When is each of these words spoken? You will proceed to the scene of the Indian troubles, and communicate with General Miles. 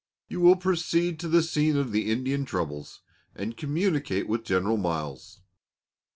You 0.29 0.39
will 0.39 0.55
proceed 0.55 1.19
to 1.19 1.27
the 1.27 1.43
scene 1.43 1.77
of 1.77 1.91
the 1.91 2.09
Indian 2.11 2.43
troubles, 2.43 3.01
and 3.35 3.55
communicate 3.55 4.27
with 4.27 4.43
General 4.43 4.77
Miles. 4.77 5.41